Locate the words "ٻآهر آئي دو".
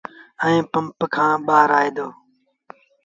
1.45-2.07